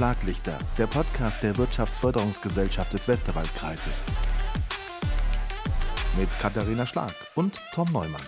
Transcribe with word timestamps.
Schlaglichter, 0.00 0.56
der 0.78 0.86
Podcast 0.86 1.42
der 1.42 1.58
Wirtschaftsförderungsgesellschaft 1.58 2.90
des 2.94 3.06
Westerwaldkreises. 3.06 4.02
Mit 6.18 6.30
Katharina 6.38 6.86
Schlag 6.86 7.12
und 7.34 7.60
Tom 7.74 7.92
Neumann. 7.92 8.22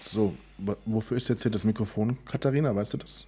So, 0.00 0.34
wofür 0.84 1.16
ist 1.16 1.28
jetzt 1.28 1.42
hier 1.42 1.52
das 1.52 1.64
Mikrofon? 1.64 2.18
Katharina, 2.24 2.74
weißt 2.74 2.94
du 2.94 2.96
das? 2.96 3.24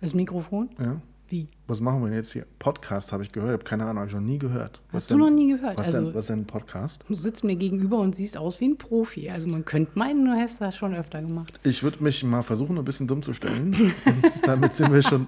Das 0.00 0.14
Mikrofon? 0.14 0.70
Ja. 0.78 1.00
Wie? 1.28 1.48
Was 1.66 1.80
machen 1.80 2.04
wir 2.04 2.14
jetzt 2.14 2.32
hier? 2.32 2.46
Podcast 2.60 3.12
habe 3.12 3.24
ich 3.24 3.32
gehört, 3.32 3.52
habe 3.52 3.64
keine 3.64 3.82
Ahnung, 3.82 3.98
habe 3.98 4.06
ich 4.06 4.14
noch 4.14 4.20
nie 4.20 4.38
gehört. 4.38 4.80
Was 4.92 5.02
Hast 5.02 5.10
du 5.10 5.14
denn, 5.14 5.24
noch 5.24 5.30
nie 5.30 5.50
gehört? 5.50 5.76
Was, 5.76 5.88
also, 5.88 6.04
denn, 6.04 6.14
was 6.14 6.20
ist 6.20 6.30
denn 6.30 6.38
ein 6.40 6.46
Podcast? 6.46 7.04
Du 7.08 7.14
sitzt 7.16 7.42
mir 7.42 7.56
gegenüber 7.56 7.98
und 7.98 8.14
siehst 8.14 8.36
aus 8.36 8.60
wie 8.60 8.68
ein 8.68 8.78
Profi. 8.78 9.28
Also 9.28 9.48
man 9.48 9.64
könnte 9.64 9.98
meinen, 9.98 10.24
du 10.24 10.30
hast 10.30 10.60
das 10.60 10.76
schon 10.76 10.94
öfter 10.94 11.20
gemacht. 11.20 11.58
Ich 11.64 11.82
würde 11.82 12.04
mich 12.04 12.22
mal 12.22 12.42
versuchen, 12.42 12.78
ein 12.78 12.84
bisschen 12.84 13.08
dumm 13.08 13.24
zu 13.24 13.32
stellen. 13.32 13.92
damit 14.44 14.74
sind 14.74 14.92
wir 14.92 15.02
schon 15.02 15.26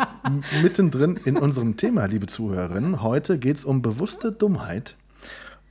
mittendrin 0.62 1.18
in 1.24 1.36
unserem 1.36 1.76
Thema, 1.76 2.04
liebe 2.04 2.28
Zuhörerinnen. 2.28 3.02
Heute 3.02 3.38
geht 3.38 3.56
es 3.56 3.64
um 3.64 3.82
bewusste 3.82 4.30
Dummheit. 4.30 4.96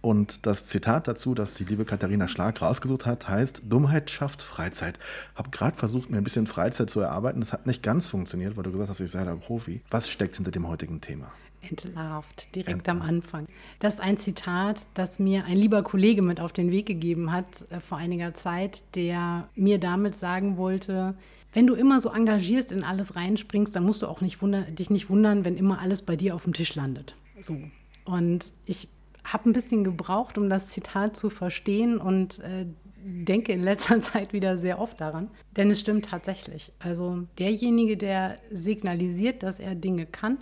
Und 0.01 0.45
das 0.45 0.65
Zitat 0.65 1.07
dazu, 1.07 1.33
das 1.33 1.55
die 1.55 1.63
liebe 1.63 1.85
Katharina 1.85 2.27
Schlag 2.27 2.61
rausgesucht 2.61 3.05
hat, 3.05 3.27
heißt, 3.27 3.63
Dummheit 3.67 4.09
schafft 4.09 4.41
Freizeit. 4.41 4.99
Habe 5.35 5.49
gerade 5.49 5.75
versucht, 5.75 6.09
mir 6.09 6.17
ein 6.17 6.23
bisschen 6.23 6.47
Freizeit 6.47 6.89
zu 6.89 6.99
erarbeiten. 6.99 7.39
Das 7.39 7.51
hat 7.51 7.65
nicht 7.65 7.83
ganz 7.83 8.07
funktioniert, 8.07 8.55
weil 8.55 8.63
du 8.63 8.71
gesagt 8.71 8.89
hast, 8.89 8.99
ich 8.99 9.11
sei 9.11 9.25
da 9.25 9.35
Profi. 9.35 9.81
Was 9.89 10.09
steckt 10.09 10.35
hinter 10.35 10.51
dem 10.51 10.67
heutigen 10.67 11.01
Thema? 11.01 11.31
Entlarvt, 11.61 12.53
direkt 12.55 12.69
Entlarvt. 12.69 13.01
am 13.01 13.07
Anfang. 13.07 13.47
Das 13.79 13.95
ist 13.95 13.99
ein 13.99 14.17
Zitat, 14.17 14.81
das 14.93 15.19
mir 15.19 15.45
ein 15.45 15.57
lieber 15.57 15.83
Kollege 15.83 16.21
mit 16.21 16.39
auf 16.39 16.53
den 16.53 16.71
Weg 16.71 16.85
gegeben 16.85 17.31
hat 17.31 17.65
äh, 17.71 17.79
vor 17.79 17.97
einiger 17.97 18.33
Zeit, 18.33 18.83
der 18.95 19.49
mir 19.55 19.79
damit 19.79 20.15
sagen 20.15 20.57
wollte, 20.57 21.15
wenn 21.53 21.65
du 21.65 21.73
immer 21.73 21.99
so 21.99 22.09
engagierst 22.09 22.71
in 22.71 22.83
alles 22.83 23.15
reinspringst, 23.15 23.75
dann 23.75 23.83
musst 23.83 24.03
du 24.03 24.07
auch 24.07 24.21
nicht 24.21 24.39
dich 24.77 24.89
nicht 24.89 25.09
wundern, 25.09 25.43
wenn 25.43 25.57
immer 25.57 25.79
alles 25.79 26.03
bei 26.03 26.15
dir 26.15 26.35
auf 26.35 26.43
dem 26.43 26.53
Tisch 26.53 26.75
landet. 26.75 27.15
So. 27.39 27.57
Und 28.05 28.51
ich 28.65 28.87
habe 29.27 29.49
ein 29.49 29.53
bisschen 29.53 29.83
gebraucht, 29.83 30.37
um 30.37 30.49
das 30.49 30.67
Zitat 30.69 31.17
zu 31.17 31.29
verstehen 31.29 31.97
und 31.97 32.39
äh, 32.39 32.65
denke 33.03 33.51
in 33.51 33.63
letzter 33.63 33.99
Zeit 34.01 34.33
wieder 34.33 34.57
sehr 34.57 34.79
oft 34.79 34.99
daran. 34.99 35.29
Denn 35.55 35.69
es 35.69 35.79
stimmt 35.79 36.05
tatsächlich. 36.05 36.71
Also 36.79 37.23
derjenige, 37.37 37.97
der 37.97 38.37
signalisiert, 38.51 39.43
dass 39.43 39.59
er 39.59 39.75
Dinge 39.75 40.05
kann 40.05 40.37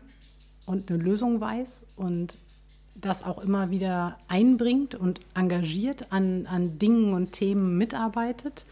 und 0.66 0.89
eine 0.89 1.02
Lösung 1.02 1.41
weiß 1.41 1.88
und 1.97 2.33
das 3.02 3.23
auch 3.23 3.39
immer 3.39 3.72
wieder 3.72 4.17
einbringt 4.30 4.95
und 4.95 5.19
engagiert 5.33 6.11
an, 6.13 6.45
an 6.45 6.80
Dingen 6.80 7.13
und 7.13 7.33
Themen 7.33 7.78
mitarbeitet, 7.78 8.66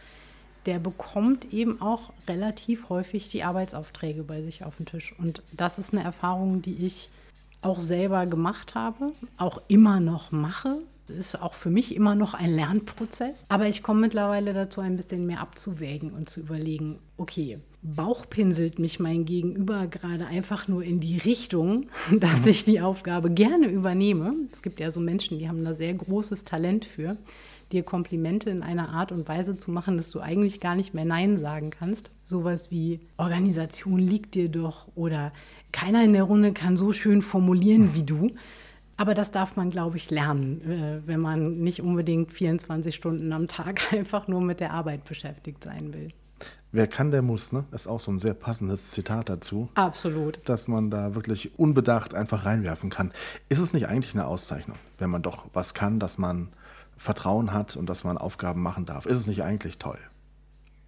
der 0.66 0.80
bekommt 0.80 1.52
eben 1.54 1.82
auch 1.82 2.14
relativ 2.28 2.88
häufig 2.90 3.30
die 3.30 3.44
Arbeitsaufträge 3.44 4.24
bei 4.24 4.42
sich 4.42 4.64
auf 4.64 4.78
den 4.78 4.86
Tisch. 4.86 5.14
Und 5.20 5.44
das 5.58 5.78
ist 5.78 5.94
eine 5.94 6.04
Erfahrung, 6.04 6.62
die 6.62 6.86
ich 6.86 7.10
auch 7.66 7.80
selber 7.80 8.26
gemacht 8.26 8.76
habe, 8.76 9.14
auch 9.38 9.62
immer 9.68 10.00
noch 10.00 10.32
mache. 10.32 10.76
Es 11.10 11.18
ist 11.18 11.42
auch 11.42 11.54
für 11.54 11.70
mich 11.70 11.96
immer 11.96 12.16
noch 12.16 12.34
ein 12.34 12.54
Lernprozess. 12.54 13.44
Aber 13.50 13.68
ich 13.68 13.84
komme 13.84 14.02
mittlerweile 14.02 14.54
dazu, 14.54 14.80
ein 14.80 14.96
bisschen 14.96 15.26
mehr 15.26 15.42
abzuwägen 15.42 16.14
und 16.14 16.30
zu 16.30 16.40
überlegen, 16.40 16.98
okay, 17.18 17.58
bauchpinselt 17.82 18.80
mich 18.80 19.00
mein 19.00 19.26
Gegenüber 19.26 19.88
gerade 19.88 20.26
einfach 20.26 20.70
nur 20.70 20.84
in 20.84 21.02
die 21.02 21.18
Richtung, 21.18 21.90
dass 22.12 22.46
ich 22.46 22.64
die 22.64 22.80
Aufgabe 22.80 23.30
gerne 23.32 23.68
übernehme. 23.68 24.34
Es 24.52 24.62
gibt 24.62 24.80
ja 24.80 24.92
so 24.92 25.02
Menschen, 25.02 25.40
die 25.40 25.50
haben 25.50 25.64
da 25.64 25.76
sehr 25.76 25.94
großes 25.94 26.46
Talent 26.46 26.86
für 26.86 27.18
dir 27.74 27.84
Komplimente 27.84 28.50
in 28.50 28.64
einer 28.64 28.90
Art 28.90 29.12
und 29.12 29.28
Weise 29.28 29.54
zu 29.54 29.72
machen, 29.72 29.98
dass 29.98 30.12
du 30.12 30.20
eigentlich 30.20 30.60
gar 30.60 30.76
nicht 30.76 30.94
mehr 30.94 31.06
Nein 31.06 31.38
sagen 31.38 31.72
kannst. 31.72 32.10
Sowas 32.24 32.72
wie 32.72 33.02
Organisation 33.18 34.00
liegt 34.00 34.36
dir 34.36 34.50
doch 34.50 34.88
oder 34.96 35.34
keiner 35.72 36.04
in 36.04 36.14
der 36.14 36.24
Runde 36.24 36.54
kann 36.54 36.78
so 36.78 36.94
schön 36.94 37.22
formulieren 37.22 37.94
wie 37.96 38.04
du. 38.04 38.32
Aber 38.96 39.16
das 39.16 39.32
darf 39.32 39.56
man, 39.56 39.72
glaube 39.72 39.98
ich, 39.98 40.12
lernen, 40.12 40.62
äh, 40.62 41.08
wenn 41.08 41.20
man 41.20 41.52
nicht 41.52 41.82
unbedingt 41.82 42.32
24 42.32 42.94
Stunden 42.94 43.34
am 43.34 43.48
Tag 43.48 43.82
einfach 43.94 44.28
nur 44.28 44.42
mit 44.42 44.60
der 44.60 44.72
Arbeit 44.72 45.04
beschäftigt 45.06 45.64
sein 45.64 45.94
will. 45.94 46.12
Wer 46.72 46.88
kann, 46.88 47.12
der 47.12 47.22
muss, 47.22 47.52
ne? 47.52 47.66
Ist 47.72 47.86
auch 47.86 48.00
so 48.00 48.12
ein 48.12 48.18
sehr 48.18 48.34
passendes 48.34 48.92
Zitat 48.92 49.30
dazu. 49.30 49.70
Absolut. 49.76 50.50
Dass 50.50 50.68
man 50.68 50.90
da 50.90 51.14
wirklich 51.14 51.60
unbedacht 51.60 52.16
einfach 52.16 52.46
reinwerfen 52.46 52.90
kann. 52.90 53.12
Ist 53.48 53.60
es 53.60 53.74
nicht 53.74 53.88
eigentlich 53.88 54.16
eine 54.16 54.26
Auszeichnung, 54.26 54.78
wenn 54.98 55.12
man 55.12 55.22
doch 55.22 55.46
was 55.54 55.76
kann, 55.76 56.00
dass 56.00 56.18
man 56.18 56.48
Vertrauen 57.04 57.54
hat 57.54 57.76
und 57.76 57.88
dass 57.88 58.04
man 58.04 58.18
Aufgaben 58.18 58.62
machen 58.62 58.86
darf. 58.86 59.06
Ist 59.06 59.18
es 59.18 59.28
nicht 59.28 59.44
eigentlich 59.44 59.78
toll? 59.78 60.00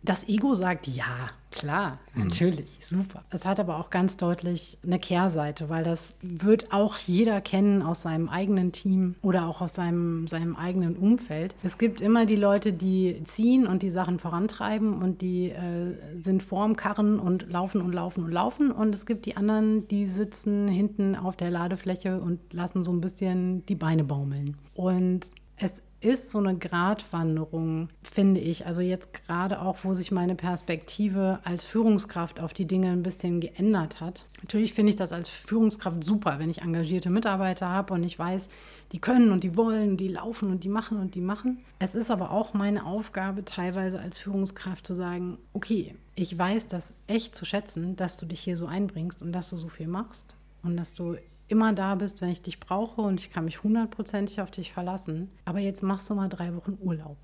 Das 0.05 0.29
Ego 0.29 0.53
sagt 0.53 0.85
ja, 0.85 1.29
klar, 1.49 1.97
mhm. 2.13 2.25
natürlich, 2.25 2.77
super. 2.79 3.23
Es 3.31 3.43
hat 3.43 3.59
aber 3.59 3.79
auch 3.79 3.89
ganz 3.89 4.17
deutlich 4.17 4.77
eine 4.85 4.99
Kehrseite, 4.99 5.67
weil 5.67 5.83
das 5.83 6.13
wird 6.21 6.71
auch 6.71 6.95
jeder 6.97 7.41
kennen 7.41 7.81
aus 7.81 8.03
seinem 8.03 8.29
eigenen 8.29 8.71
Team 8.71 9.15
oder 9.23 9.47
auch 9.47 9.61
aus 9.61 9.73
seinem, 9.73 10.27
seinem 10.27 10.55
eigenen 10.55 10.95
Umfeld. 10.95 11.55
Es 11.63 11.79
gibt 11.79 12.01
immer 12.01 12.27
die 12.27 12.35
Leute, 12.35 12.71
die 12.71 13.19
ziehen 13.23 13.65
und 13.65 13.81
die 13.81 13.89
Sachen 13.89 14.19
vorantreiben 14.19 15.01
und 15.01 15.21
die 15.21 15.49
äh, 15.49 15.95
sind 16.15 16.43
vorm 16.43 16.75
Karren 16.75 17.19
und 17.19 17.49
laufen 17.49 17.81
und 17.81 17.93
laufen 17.93 18.25
und 18.25 18.31
laufen. 18.31 18.71
Und 18.71 18.93
es 18.93 19.07
gibt 19.07 19.25
die 19.25 19.37
anderen, 19.37 19.87
die 19.87 20.05
sitzen 20.05 20.67
hinten 20.67 21.15
auf 21.15 21.35
der 21.35 21.49
Ladefläche 21.49 22.21
und 22.21 22.53
lassen 22.53 22.83
so 22.83 22.91
ein 22.91 23.01
bisschen 23.01 23.65
die 23.65 23.75
Beine 23.75 24.03
baumeln. 24.03 24.55
Und 24.75 25.31
es 25.57 25.81
ist 26.05 26.29
so 26.29 26.37
eine 26.37 26.55
Gratwanderung, 26.55 27.89
finde 28.03 28.39
ich. 28.39 28.67
Also 28.67 28.81
jetzt 28.81 29.13
gerade 29.13 29.61
auch, 29.61 29.77
wo 29.83 29.93
sich 29.93 30.11
meine 30.11 30.35
Perspektive 30.35 31.39
als 31.43 31.63
Führungskraft 31.63 32.39
auf 32.39 32.53
die 32.53 32.65
Dinge 32.65 32.91
ein 32.91 33.01
bisschen 33.03 33.39
geändert 33.39 33.99
hat. 34.01 34.25
Natürlich 34.41 34.73
finde 34.73 34.91
ich 34.91 34.95
das 34.95 35.11
als 35.11 35.29
Führungskraft 35.29 36.03
super, 36.03 36.37
wenn 36.37 36.51
ich 36.51 36.61
engagierte 36.61 37.09
Mitarbeiter 37.09 37.69
habe 37.69 37.93
und 37.93 38.03
ich 38.03 38.17
weiß, 38.19 38.47
die 38.91 38.99
können 38.99 39.31
und 39.31 39.43
die 39.43 39.57
wollen, 39.57 39.97
die 39.97 40.07
laufen 40.07 40.51
und 40.51 40.63
die 40.63 40.69
machen 40.69 40.99
und 40.99 41.15
die 41.15 41.21
machen. 41.21 41.57
Es 41.79 41.95
ist 41.95 42.11
aber 42.11 42.29
auch 42.29 42.53
meine 42.53 42.85
Aufgabe 42.85 43.43
teilweise 43.43 43.99
als 43.99 44.19
Führungskraft 44.19 44.85
zu 44.85 44.93
sagen, 44.93 45.39
okay, 45.53 45.95
ich 46.13 46.37
weiß 46.37 46.67
das 46.67 46.93
echt 47.07 47.35
zu 47.35 47.45
schätzen, 47.45 47.95
dass 47.95 48.17
du 48.17 48.27
dich 48.27 48.39
hier 48.39 48.55
so 48.55 48.67
einbringst 48.67 49.23
und 49.23 49.33
dass 49.33 49.49
du 49.49 49.57
so 49.57 49.69
viel 49.69 49.87
machst 49.87 50.35
und 50.61 50.77
dass 50.77 50.93
du 50.93 51.17
immer 51.47 51.73
da 51.73 51.95
bist, 51.95 52.21
wenn 52.21 52.29
ich 52.29 52.41
dich 52.41 52.59
brauche 52.59 53.01
und 53.01 53.19
ich 53.19 53.31
kann 53.31 53.45
mich 53.45 53.63
hundertprozentig 53.63 54.41
auf 54.41 54.51
dich 54.51 54.73
verlassen. 54.73 55.29
Aber 55.45 55.59
jetzt 55.59 55.83
machst 55.83 56.09
du 56.09 56.15
mal 56.15 56.29
drei 56.29 56.55
Wochen 56.55 56.77
Urlaub. 56.81 57.17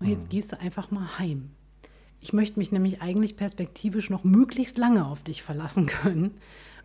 Und 0.00 0.08
jetzt 0.08 0.24
mhm. 0.24 0.28
gehst 0.28 0.52
du 0.52 0.60
einfach 0.60 0.90
mal 0.90 1.18
heim. 1.18 1.50
Ich 2.20 2.32
möchte 2.32 2.58
mich 2.58 2.72
nämlich 2.72 3.00
eigentlich 3.00 3.36
perspektivisch 3.36 4.10
noch 4.10 4.24
möglichst 4.24 4.78
lange 4.78 5.06
auf 5.06 5.22
dich 5.22 5.42
verlassen 5.42 5.86
können. 6.02 6.36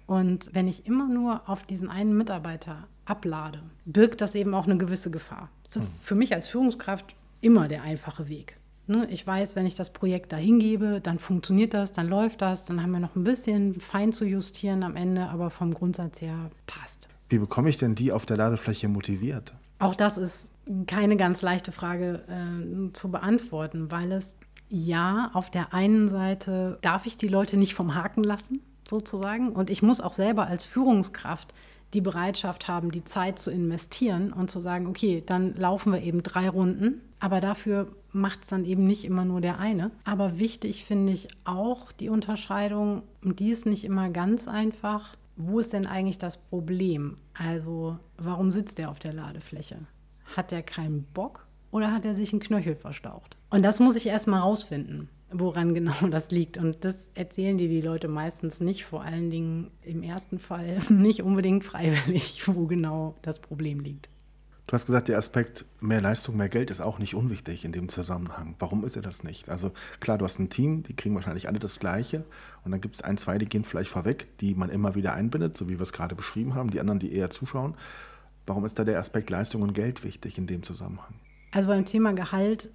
Und 0.06 0.54
wenn 0.54 0.68
ich 0.68 0.86
immer 0.86 1.08
nur 1.08 1.50
auf 1.50 1.64
diesen 1.64 1.90
einen 1.90 2.18
Mitarbeiter 2.18 2.88
ablade, 3.06 3.60
birgt 3.86 4.20
das 4.22 4.36
eben 4.36 4.54
auch 4.54 4.66
eine 4.66 4.78
gewisse 4.78 5.10
Gefahr. 5.10 5.50
Das 5.64 5.78
ist 5.78 5.84
mhm. 5.84 5.88
für 5.88 6.16
mich 6.16 6.34
als 6.34 6.48
Führungskraft 6.48 7.16
immer 7.42 7.68
der 7.68 7.84
einfache 7.84 8.28
Weg. 8.28 8.56
Ne, 8.88 9.08
ich 9.10 9.26
weiß, 9.26 9.56
wenn 9.56 9.66
ich 9.66 9.76
das 9.76 9.94
Projekt 9.94 10.34
da 10.34 10.38
hingebe, 10.38 11.00
dann 11.02 11.18
funktioniert 11.18 11.74
das, 11.74 11.94
dann 11.94 12.10
läuft 12.10 12.42
das, 12.42 12.66
dann 12.66 12.82
haben 12.84 12.92
wir 12.92 13.00
noch 13.00 13.16
ein 13.16 13.24
bisschen 13.24 13.74
fein 13.74 14.12
zu 14.12 14.26
justieren 14.26 14.84
am 14.84 14.98
Ende, 14.98 15.30
aber 15.30 15.50
vom 15.50 15.74
Grundsatz 15.74 16.20
her 16.20 16.52
passt. 16.68 17.08
Wie 17.30 17.38
bekomme 17.38 17.70
ich 17.70 17.78
denn 17.78 17.96
die 17.96 18.12
auf 18.12 18.26
der 18.26 18.38
Ladefläche 18.38 18.90
motiviert? 18.90 19.54
Auch 19.80 19.96
das 19.96 20.18
ist 20.18 20.52
keine 20.88 21.18
ganz 21.18 21.42
leichte 21.42 21.72
Frage 21.72 22.24
äh, 22.28 22.92
zu 22.94 23.12
beantworten, 23.12 23.90
weil 23.90 24.12
es 24.12 24.38
ja, 24.70 25.30
auf 25.34 25.52
der 25.52 25.74
einen 25.74 26.10
Seite 26.10 26.80
darf 26.82 27.06
ich 27.06 27.16
die 27.16 27.28
Leute 27.28 27.58
nicht 27.58 27.76
vom 27.76 27.96
Haken 27.96 28.24
lassen, 28.24 28.60
sozusagen, 28.90 29.52
und 29.52 29.70
ich 29.70 29.84
muss 29.84 30.02
auch 30.02 30.14
selber 30.14 30.48
als 30.48 30.66
Führungskraft 30.66 31.54
die 31.94 32.02
Bereitschaft 32.02 32.68
haben, 32.68 32.92
die 32.92 33.04
Zeit 33.04 33.40
zu 33.40 33.52
investieren 33.52 34.34
und 34.34 34.50
zu 34.50 34.60
sagen, 34.60 34.88
okay, 34.88 35.24
dann 35.26 35.56
laufen 35.56 35.94
wir 35.94 36.02
eben 36.02 36.24
drei 36.24 36.50
Runden, 36.50 37.02
aber 37.20 37.40
dafür 37.40 37.88
macht 38.12 38.44
es 38.44 38.50
dann 38.50 38.66
eben 38.66 38.86
nicht 38.86 39.06
immer 39.06 39.26
nur 39.26 39.42
der 39.42 39.60
eine. 39.60 39.92
Aber 40.06 40.40
wichtig 40.40 40.86
finde 40.86 41.14
ich 41.14 41.28
auch 41.46 41.92
die 41.92 42.10
Unterscheidung, 42.10 43.04
und 43.24 43.40
die 43.40 43.52
ist 43.52 43.66
nicht 43.66 43.86
immer 43.86 44.10
ganz 44.10 44.48
einfach. 44.48 45.16
Wo 45.36 45.60
ist 45.60 45.74
denn 45.74 45.88
eigentlich 45.88 46.18
das 46.18 46.38
Problem? 46.38 47.18
Also, 47.34 47.98
warum 48.18 48.52
sitzt 48.52 48.80
er 48.80 48.92
auf 48.92 49.00
der 49.00 49.14
Ladefläche? 49.14 49.78
Hat 50.36 50.52
er 50.52 50.62
keinen 50.62 51.04
Bock 51.04 51.46
oder 51.72 51.92
hat 51.92 52.06
er 52.06 52.14
sich 52.14 52.34
einen 52.34 52.42
Knöchel 52.42 52.76
verstaucht? 52.76 53.38
Und 53.50 53.64
das 53.64 53.80
muss 53.80 53.96
ich 53.96 54.08
erstmal 54.08 54.42
rausfinden 54.42 55.10
woran 55.34 55.74
genau 55.74 56.08
das 56.10 56.32
liegt. 56.32 56.58
Und 56.58 56.84
das 56.84 57.10
erzählen 57.14 57.58
dir 57.58 57.68
die 57.68 57.82
Leute 57.82 58.08
meistens 58.08 58.60
nicht, 58.60 58.86
vor 58.86 59.04
allen 59.04 59.30
Dingen 59.30 59.72
im 59.82 60.04
ersten 60.04 60.40
Fall 60.40 60.80
nicht 60.90 61.24
unbedingt 61.24 61.64
freiwillig, 61.64 62.42
wo 62.48 62.66
genau 62.66 63.16
das 63.22 63.40
Problem 63.40 63.80
liegt. 63.80 64.10
Du 64.66 64.72
hast 64.72 64.86
gesagt, 64.86 65.10
der 65.10 65.18
Aspekt 65.18 65.66
mehr 65.82 66.00
Leistung, 66.00 66.38
mehr 66.38 66.48
Geld 66.48 66.72
ist 66.72 66.80
auch 66.80 66.98
nicht 66.98 67.16
unwichtig 67.16 67.66
in 67.66 67.74
dem 67.74 67.90
Zusammenhang. 67.90 68.56
Warum 68.60 68.86
ist 68.86 68.96
er 68.96 69.02
das 69.02 69.22
nicht? 69.22 69.50
Also 69.50 69.72
klar, 70.00 70.18
du 70.18 70.24
hast 70.24 70.40
ein 70.40 70.50
Team, 70.50 70.84
die 70.84 70.96
kriegen 70.96 71.16
wahrscheinlich 71.16 71.50
alle 71.50 71.60
das 71.60 71.80
Gleiche 71.80 72.24
und 72.64 72.72
dann 72.72 72.80
gibt 72.80 72.96
es 72.96 73.02
ein, 73.02 73.18
zwei, 73.18 73.38
die 73.38 73.46
gehen 73.46 73.66
vielleicht 73.66 73.90
vorweg, 73.90 74.38
die 74.38 74.56
man 74.56 74.70
immer 74.70 74.96
wieder 74.96 75.16
einbindet, 75.16 75.58
so 75.58 75.68
wie 75.68 75.78
wir 75.78 75.82
es 75.82 75.92
gerade 75.92 76.16
beschrieben 76.16 76.56
haben, 76.56 76.70
die 76.70 76.80
anderen, 76.80 77.00
die 77.00 77.14
eher 77.14 77.30
zuschauen. 77.30 77.76
Warum 78.46 78.64
ist 78.64 78.80
da 78.80 78.86
der 78.86 79.00
Aspekt 79.00 79.30
Leistung 79.30 79.64
und 79.64 79.74
Geld 79.74 80.06
wichtig 80.06 80.38
in 80.38 80.48
dem 80.48 80.64
Zusammenhang? 80.64 81.14
Also 81.52 81.68
beim 81.68 81.84
Thema 81.84 82.14
Gehalt 82.14 82.72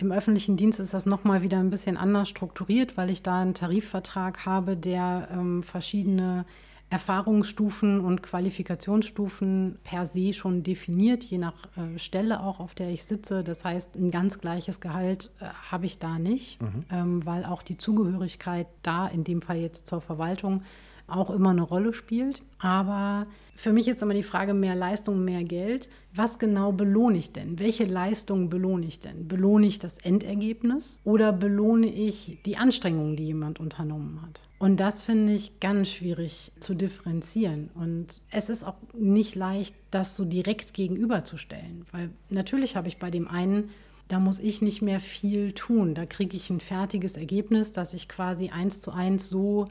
im 0.00 0.12
öffentlichen 0.12 0.56
Dienst 0.56 0.80
ist 0.80 0.94
das 0.94 1.06
nochmal 1.06 1.42
wieder 1.42 1.58
ein 1.58 1.70
bisschen 1.70 1.96
anders 1.96 2.28
strukturiert, 2.28 2.96
weil 2.96 3.10
ich 3.10 3.22
da 3.22 3.40
einen 3.40 3.54
Tarifvertrag 3.54 4.46
habe, 4.46 4.76
der 4.76 5.28
ähm, 5.32 5.62
verschiedene 5.62 6.46
Erfahrungsstufen 6.90 8.00
und 8.00 8.22
Qualifikationsstufen 8.22 9.78
per 9.84 10.06
se 10.06 10.32
schon 10.32 10.64
definiert, 10.64 11.22
je 11.22 11.38
nach 11.38 11.54
äh, 11.76 11.98
Stelle 11.98 12.40
auch, 12.40 12.58
auf 12.58 12.74
der 12.74 12.90
ich 12.90 13.04
sitze. 13.04 13.44
Das 13.44 13.64
heißt, 13.64 13.94
ein 13.94 14.10
ganz 14.10 14.40
gleiches 14.40 14.80
Gehalt 14.80 15.30
äh, 15.40 15.46
habe 15.70 15.86
ich 15.86 16.00
da 16.00 16.18
nicht, 16.18 16.60
mhm. 16.60 16.80
ähm, 16.90 17.26
weil 17.26 17.44
auch 17.44 17.62
die 17.62 17.76
Zugehörigkeit 17.76 18.66
da, 18.82 19.06
in 19.06 19.22
dem 19.22 19.40
Fall 19.40 19.58
jetzt 19.58 19.86
zur 19.86 20.00
Verwaltung, 20.00 20.62
auch 21.10 21.30
immer 21.30 21.50
eine 21.50 21.62
Rolle 21.62 21.92
spielt. 21.92 22.42
Aber 22.58 23.26
für 23.54 23.72
mich 23.72 23.88
ist 23.88 24.02
immer 24.02 24.14
die 24.14 24.22
Frage, 24.22 24.54
mehr 24.54 24.74
Leistung, 24.74 25.24
mehr 25.24 25.44
Geld. 25.44 25.90
Was 26.14 26.38
genau 26.38 26.72
belohne 26.72 27.18
ich 27.18 27.32
denn? 27.32 27.58
Welche 27.58 27.84
Leistung 27.84 28.48
belohne 28.48 28.86
ich 28.86 29.00
denn? 29.00 29.28
Belohne 29.28 29.66
ich 29.66 29.78
das 29.78 29.98
Endergebnis 29.98 31.00
oder 31.04 31.32
belohne 31.32 31.88
ich 31.88 32.38
die 32.46 32.56
Anstrengungen, 32.56 33.16
die 33.16 33.26
jemand 33.26 33.60
unternommen 33.60 34.22
hat? 34.22 34.40
Und 34.58 34.78
das 34.78 35.02
finde 35.02 35.32
ich 35.32 35.58
ganz 35.60 35.88
schwierig 35.88 36.52
zu 36.60 36.74
differenzieren. 36.74 37.70
Und 37.74 38.20
es 38.30 38.50
ist 38.50 38.62
auch 38.62 38.76
nicht 38.92 39.34
leicht, 39.34 39.74
das 39.90 40.16
so 40.16 40.24
direkt 40.24 40.74
gegenüberzustellen. 40.74 41.86
Weil 41.92 42.10
natürlich 42.28 42.76
habe 42.76 42.88
ich 42.88 42.98
bei 42.98 43.10
dem 43.10 43.26
einen, 43.26 43.70
da 44.08 44.18
muss 44.18 44.38
ich 44.38 44.60
nicht 44.60 44.82
mehr 44.82 45.00
viel 45.00 45.52
tun. 45.52 45.94
Da 45.94 46.04
kriege 46.04 46.36
ich 46.36 46.50
ein 46.50 46.60
fertiges 46.60 47.16
Ergebnis, 47.16 47.72
das 47.72 47.94
ich 47.94 48.08
quasi 48.08 48.50
eins 48.50 48.80
zu 48.80 48.90
eins 48.90 49.28
so 49.28 49.66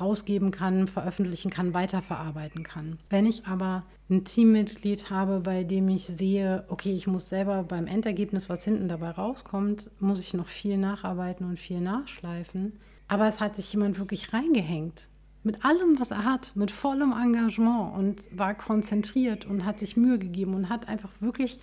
rausgeben 0.00 0.50
kann, 0.50 0.88
veröffentlichen 0.88 1.50
kann, 1.50 1.74
weiterverarbeiten 1.74 2.62
kann. 2.62 2.98
Wenn 3.08 3.26
ich 3.26 3.46
aber 3.46 3.84
ein 4.10 4.24
Teammitglied 4.24 5.10
habe, 5.10 5.40
bei 5.40 5.64
dem 5.64 5.88
ich 5.88 6.06
sehe, 6.06 6.64
okay, 6.68 6.92
ich 6.92 7.06
muss 7.06 7.28
selber 7.28 7.62
beim 7.62 7.86
Endergebnis, 7.86 8.48
was 8.48 8.64
hinten 8.64 8.88
dabei 8.88 9.10
rauskommt, 9.10 9.90
muss 10.00 10.20
ich 10.20 10.34
noch 10.34 10.48
viel 10.48 10.76
nacharbeiten 10.78 11.46
und 11.46 11.58
viel 11.58 11.80
nachschleifen. 11.80 12.74
Aber 13.08 13.26
es 13.26 13.40
hat 13.40 13.56
sich 13.56 13.72
jemand 13.72 13.98
wirklich 13.98 14.32
reingehängt. 14.32 15.08
Mit 15.42 15.64
allem, 15.64 16.00
was 16.00 16.10
er 16.10 16.24
hat, 16.24 16.56
mit 16.56 16.72
vollem 16.72 17.12
Engagement 17.12 17.96
und 17.96 18.36
war 18.36 18.54
konzentriert 18.54 19.44
und 19.44 19.64
hat 19.64 19.78
sich 19.78 19.96
Mühe 19.96 20.18
gegeben 20.18 20.54
und 20.54 20.68
hat 20.68 20.88
einfach 20.88 21.10
wirklich 21.20 21.60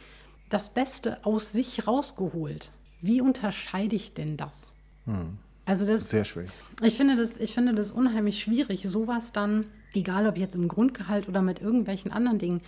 das 0.48 0.74
Beste 0.74 1.26
aus 1.26 1.52
sich 1.52 1.86
rausgeholt. 1.86 2.72
Wie 3.02 3.20
unterscheide 3.20 3.96
ich 3.96 4.14
denn 4.14 4.38
das? 4.38 4.74
Hm. 5.06 5.38
Also 5.66 5.86
das, 5.86 6.10
Sehr 6.10 6.26
schwierig. 6.26 6.52
Ich 6.82 6.96
finde, 6.96 7.16
das, 7.16 7.38
ich 7.38 7.54
finde 7.54 7.74
das 7.74 7.92
unheimlich 7.92 8.42
schwierig, 8.42 8.84
sowas 8.84 9.32
dann, 9.32 9.66
egal 9.94 10.28
ob 10.28 10.38
jetzt 10.38 10.56
im 10.56 10.68
Grundgehalt 10.68 11.30
oder 11.30 11.42
mit 11.42 11.62
irgendwelchen 11.62 12.12
anderen 12.12 12.40
Dingen, 12.40 12.62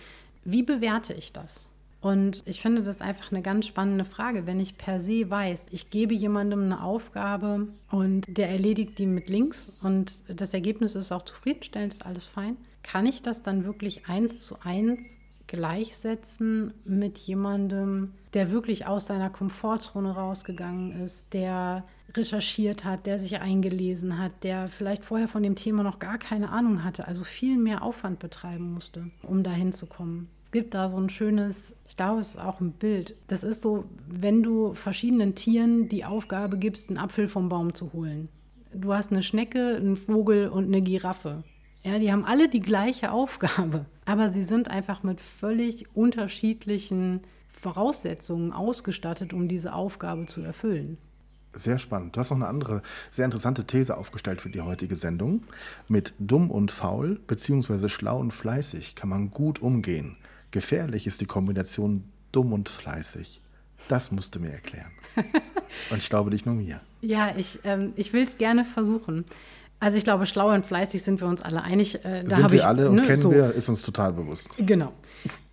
wie 0.44 0.62
bewerte 0.62 1.12
ich 1.12 1.32
das? 1.32 1.68
Und 2.00 2.42
ich 2.46 2.60
finde 2.60 2.82
das 2.82 3.00
einfach 3.00 3.32
eine 3.32 3.42
ganz 3.42 3.66
spannende 3.66 4.04
Frage, 4.04 4.46
wenn 4.46 4.60
ich 4.60 4.78
per 4.78 5.00
se 5.00 5.28
weiß, 5.28 5.66
ich 5.72 5.90
gebe 5.90 6.14
jemandem 6.14 6.62
eine 6.62 6.82
Aufgabe 6.82 7.66
und 7.90 8.24
der 8.28 8.48
erledigt 8.48 8.98
die 8.98 9.06
mit 9.06 9.28
links 9.28 9.72
und 9.82 10.22
das 10.28 10.54
Ergebnis 10.54 10.94
ist 10.94 11.10
auch 11.10 11.24
zufriedenstellend, 11.24 11.94
ist 11.94 12.06
alles 12.06 12.24
fein. 12.24 12.56
Kann 12.82 13.06
ich 13.06 13.22
das 13.22 13.42
dann 13.42 13.64
wirklich 13.64 14.06
eins 14.06 14.38
zu 14.42 14.56
eins 14.62 15.20
gleichsetzen 15.48 16.74
mit 16.84 17.18
jemandem, 17.18 18.12
der 18.36 18.52
wirklich 18.52 18.86
aus 18.86 19.06
seiner 19.06 19.30
Komfortzone 19.30 20.14
rausgegangen 20.14 20.92
ist, 21.02 21.32
der 21.32 21.84
recherchiert 22.14 22.84
hat, 22.84 23.06
der 23.06 23.18
sich 23.18 23.40
eingelesen 23.40 24.18
hat, 24.18 24.44
der 24.44 24.68
vielleicht 24.68 25.06
vorher 25.06 25.26
von 25.26 25.42
dem 25.42 25.54
Thema 25.54 25.82
noch 25.82 25.98
gar 26.00 26.18
keine 26.18 26.50
Ahnung 26.50 26.84
hatte, 26.84 27.08
also 27.08 27.24
viel 27.24 27.56
mehr 27.56 27.82
Aufwand 27.82 28.18
betreiben 28.18 28.74
musste, 28.74 29.06
um 29.22 29.42
dahin 29.42 29.72
zu 29.72 29.86
kommen. 29.86 30.28
Es 30.44 30.50
gibt 30.50 30.74
da 30.74 30.90
so 30.90 30.98
ein 30.98 31.08
schönes, 31.08 31.74
ich 31.88 31.96
glaube, 31.96 32.20
es 32.20 32.28
ist 32.28 32.38
auch 32.38 32.60
ein 32.60 32.72
Bild. 32.72 33.16
Das 33.26 33.42
ist 33.42 33.62
so, 33.62 33.86
wenn 34.06 34.42
du 34.42 34.74
verschiedenen 34.74 35.34
Tieren 35.34 35.88
die 35.88 36.04
Aufgabe 36.04 36.58
gibst, 36.58 36.90
einen 36.90 36.98
Apfel 36.98 37.28
vom 37.28 37.48
Baum 37.48 37.72
zu 37.72 37.94
holen. 37.94 38.28
Du 38.70 38.92
hast 38.92 39.12
eine 39.12 39.22
Schnecke, 39.22 39.76
einen 39.76 39.96
Vogel 39.96 40.48
und 40.50 40.66
eine 40.66 40.82
Giraffe. 40.82 41.42
Ja, 41.82 41.98
die 41.98 42.12
haben 42.12 42.26
alle 42.26 42.50
die 42.50 42.60
gleiche 42.60 43.12
Aufgabe, 43.12 43.86
aber 44.04 44.28
sie 44.28 44.44
sind 44.44 44.70
einfach 44.70 45.02
mit 45.02 45.22
völlig 45.22 45.86
unterschiedlichen 45.96 47.22
Voraussetzungen 47.58 48.52
ausgestattet, 48.52 49.32
um 49.32 49.48
diese 49.48 49.72
Aufgabe 49.72 50.26
zu 50.26 50.42
erfüllen. 50.42 50.98
Sehr 51.54 51.78
spannend. 51.78 52.14
Du 52.14 52.20
hast 52.20 52.30
noch 52.30 52.36
eine 52.36 52.48
andere, 52.48 52.82
sehr 53.10 53.24
interessante 53.24 53.66
These 53.66 53.96
aufgestellt 53.96 54.42
für 54.42 54.50
die 54.50 54.60
heutige 54.60 54.94
Sendung. 54.94 55.44
Mit 55.88 56.12
dumm 56.18 56.50
und 56.50 56.70
faul 56.70 57.18
beziehungsweise 57.26 57.88
schlau 57.88 58.20
und 58.20 58.32
fleißig 58.32 58.94
kann 58.94 59.08
man 59.08 59.30
gut 59.30 59.62
umgehen. 59.62 60.18
Gefährlich 60.50 61.06
ist 61.06 61.22
die 61.22 61.26
Kombination 61.26 62.04
dumm 62.30 62.52
und 62.52 62.68
fleißig. 62.68 63.40
Das 63.88 64.12
musst 64.12 64.34
du 64.34 64.40
mir 64.40 64.52
erklären. 64.52 64.90
und 65.90 65.98
ich 65.98 66.10
glaube 66.10 66.30
nicht 66.30 66.44
nur 66.44 66.54
mir. 66.54 66.80
Ja, 67.00 67.34
ich, 67.36 67.60
ähm, 67.64 67.94
ich 67.96 68.12
will 68.12 68.24
es 68.24 68.36
gerne 68.36 68.66
versuchen. 68.66 69.24
Also 69.80 69.96
ich 69.96 70.04
glaube, 70.04 70.26
schlau 70.26 70.52
und 70.52 70.66
fleißig 70.66 71.02
sind 71.02 71.20
wir 71.20 71.28
uns 71.28 71.42
alle 71.42 71.62
einig. 71.62 72.04
Äh, 72.04 72.22
da 72.24 72.36
sind 72.36 72.50
wir 72.50 72.60
ich, 72.60 72.64
alle 72.64 72.90
und 72.90 72.96
ne, 72.96 73.02
kennen 73.02 73.22
so. 73.22 73.30
wir, 73.30 73.52
ist 73.52 73.68
uns 73.68 73.82
total 73.82 74.12
bewusst. 74.12 74.50
Genau. 74.58 74.92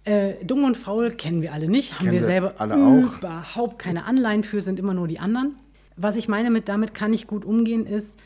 Äh, 0.05 0.43
dumm 0.43 0.65
und 0.65 0.75
faul 0.75 1.11
kennen 1.11 1.41
wir 1.41 1.53
alle 1.53 1.69
nicht, 1.69 1.93
haben 1.93 1.99
kennen 2.07 2.11
wir 2.11 2.21
selber 2.21 2.55
alle 2.57 2.75
auch. 2.75 3.17
überhaupt 3.19 3.79
keine 3.79 4.05
Anleihen 4.05 4.43
für, 4.43 4.61
sind 4.61 4.77
immer 4.79 4.93
nur 4.93 5.07
die 5.07 5.19
anderen. 5.19 5.55
Was 5.95 6.15
ich 6.15 6.27
meine 6.27 6.49
mit 6.49 6.67
damit 6.67 6.93
kann 6.93 7.13
ich 7.13 7.27
gut 7.27 7.45
umgehen, 7.45 7.85
ist, 7.85 8.19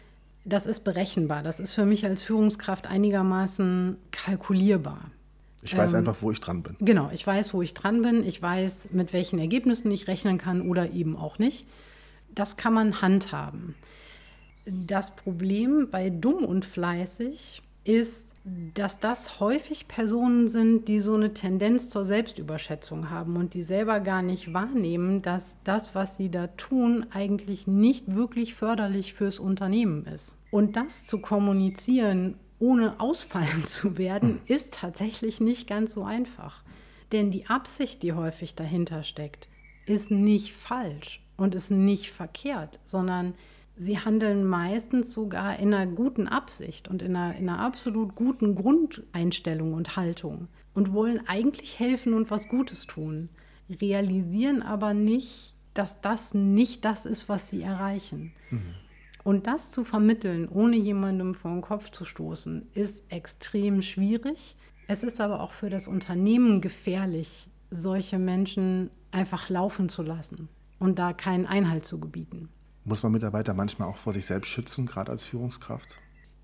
das 0.43 0.65
ist 0.65 0.83
berechenbar. 0.83 1.43
Das 1.43 1.59
ist 1.59 1.73
für 1.73 1.85
mich 1.85 2.05
als 2.05 2.23
Führungskraft 2.23 2.87
einigermaßen 2.87 3.97
kalkulierbar. 4.11 5.11
Ich 5.61 5.77
weiß 5.77 5.93
ähm, 5.93 5.99
einfach, 5.99 6.15
wo 6.21 6.31
ich 6.31 6.39
dran 6.39 6.63
bin. 6.63 6.75
Genau, 6.79 7.09
ich 7.13 7.25
weiß, 7.25 7.53
wo 7.53 7.61
ich 7.61 7.73
dran 7.73 8.01
bin. 8.01 8.25
Ich 8.25 8.41
weiß, 8.41 8.89
mit 8.91 9.11
welchen 9.13 9.37
Ergebnissen 9.37 9.91
ich 9.91 10.07
rechnen 10.07 10.37
kann 10.37 10.61
oder 10.61 10.91
eben 10.93 11.17
auch 11.17 11.39
nicht. 11.39 11.65
Das 12.33 12.57
kann 12.57 12.73
man 12.73 13.01
handhaben. 13.01 13.75
Das 14.65 15.15
Problem 15.15 15.89
bei 15.91 16.09
dumm 16.09 16.45
und 16.45 16.65
fleißig 16.65 17.61
ist, 17.83 18.29
dass 18.73 18.99
das 18.99 19.39
häufig 19.39 19.87
Personen 19.87 20.47
sind, 20.47 20.87
die 20.87 20.99
so 20.99 21.15
eine 21.15 21.33
Tendenz 21.33 21.89
zur 21.89 22.05
Selbstüberschätzung 22.05 23.09
haben 23.09 23.35
und 23.35 23.53
die 23.53 23.63
selber 23.63 23.99
gar 23.99 24.21
nicht 24.21 24.53
wahrnehmen, 24.53 25.21
dass 25.21 25.57
das, 25.63 25.95
was 25.95 26.15
sie 26.15 26.29
da 26.29 26.47
tun, 26.47 27.05
eigentlich 27.11 27.67
nicht 27.67 28.15
wirklich 28.15 28.55
förderlich 28.55 29.13
fürs 29.13 29.39
Unternehmen 29.39 30.05
ist. 30.05 30.37
Und 30.49 30.77
das 30.77 31.05
zu 31.05 31.19
kommunizieren, 31.19 32.35
ohne 32.59 32.99
ausfallen 32.99 33.65
zu 33.65 33.97
werden, 33.97 34.39
ist 34.45 34.73
tatsächlich 34.73 35.41
nicht 35.41 35.67
ganz 35.67 35.93
so 35.93 36.03
einfach. 36.03 36.63
Denn 37.11 37.31
die 37.31 37.47
Absicht, 37.47 38.01
die 38.03 38.13
häufig 38.13 38.55
dahinter 38.55 39.03
steckt, 39.03 39.49
ist 39.85 40.11
nicht 40.11 40.53
falsch 40.53 41.21
und 41.35 41.55
ist 41.55 41.71
nicht 41.71 42.11
verkehrt, 42.11 42.79
sondern 42.85 43.33
sie 43.77 43.99
handeln 43.99 44.43
meistens 44.43 45.13
sogar 45.13 45.59
in 45.59 45.73
einer 45.73 45.89
guten 45.89 46.27
Absicht 46.27 46.87
und 46.87 47.01
in 47.01 47.15
einer, 47.15 47.35
in 47.35 47.47
einer 47.47 47.59
absolut 47.59 48.15
guten 48.15 48.55
Grundeinstellung 48.55 49.73
und 49.73 49.95
Haltung 49.95 50.47
und 50.73 50.93
wollen 50.93 51.25
eigentlich 51.27 51.79
helfen 51.79 52.13
und 52.13 52.31
was 52.31 52.49
Gutes 52.49 52.87
tun, 52.87 53.29
realisieren 53.69 54.63
aber 54.63 54.93
nicht, 54.93 55.53
dass 55.73 56.01
das 56.01 56.33
nicht 56.33 56.85
das 56.85 57.05
ist, 57.05 57.29
was 57.29 57.49
sie 57.49 57.61
erreichen. 57.61 58.33
Mhm. 58.49 58.73
Und 59.23 59.45
das 59.45 59.71
zu 59.71 59.83
vermitteln, 59.83 60.47
ohne 60.49 60.77
jemandem 60.77 61.35
vor 61.35 61.51
den 61.51 61.61
Kopf 61.61 61.91
zu 61.91 62.05
stoßen, 62.05 62.67
ist 62.73 63.03
extrem 63.11 63.81
schwierig. 63.81 64.55
Es 64.87 65.03
ist 65.03 65.21
aber 65.21 65.41
auch 65.41 65.51
für 65.51 65.69
das 65.69 65.87
Unternehmen 65.87 66.61
gefährlich, 66.61 67.47
solche 67.69 68.17
Menschen 68.17 68.89
einfach 69.11 69.49
laufen 69.49 69.89
zu 69.89 70.01
lassen 70.01 70.47
und 70.79 70.97
da 70.97 71.13
keinen 71.13 71.45
Einhalt 71.45 71.85
zu 71.85 71.99
gebieten. 71.99 72.49
Muss 72.87 73.03
man 73.03 73.11
Mitarbeiter 73.11 73.53
manchmal 73.53 73.89
auch 73.89 73.97
vor 73.97 74.13
sich 74.13 74.25
selbst 74.25 74.47
schützen, 74.47 74.85
gerade 74.85 75.11
als 75.11 75.25
Führungskraft? 75.25 75.97